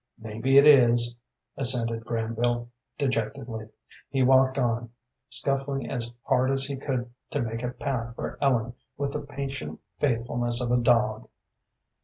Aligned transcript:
"Maybe 0.17 0.57
it 0.57 0.65
is," 0.65 1.15
assented 1.55 2.05
Granville, 2.05 2.71
dejectedly. 2.97 3.69
He 4.09 4.23
walked 4.23 4.57
on, 4.57 4.89
scuffling 5.29 5.91
as 5.91 6.09
hard 6.23 6.49
as 6.49 6.63
he 6.63 6.75
could 6.75 7.11
to 7.29 7.39
make 7.43 7.61
a 7.61 7.69
path 7.69 8.15
for 8.15 8.39
Ellen 8.41 8.73
with 8.97 9.11
the 9.13 9.19
patient 9.21 9.79
faithfulness 9.99 10.59
of 10.59 10.71
a 10.71 10.81
dog. 10.81 11.27